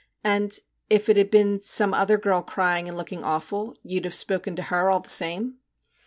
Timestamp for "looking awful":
2.97-3.77